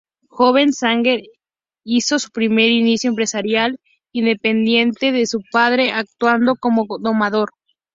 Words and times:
Joven, 0.29 0.73
Sanger 0.73 1.21
hizo 1.83 2.17
su 2.17 2.31
primer 2.31 2.71
inicio 2.71 3.07
empresarial, 3.11 3.77
independiente 4.11 5.11
de 5.11 5.27
su 5.27 5.41
padre, 5.51 5.91
actuando 5.91 6.55
como 6.55 6.87
domador. 6.99 7.51